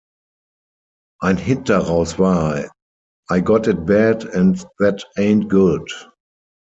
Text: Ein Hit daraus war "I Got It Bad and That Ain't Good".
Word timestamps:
Ein 1.21 1.37
Hit 1.37 1.69
daraus 1.69 2.17
war 2.17 2.71
"I 3.31 3.39
Got 3.39 3.67
It 3.67 3.85
Bad 3.85 4.25
and 4.33 4.65
That 4.79 5.03
Ain't 5.19 5.47
Good". 5.47 5.91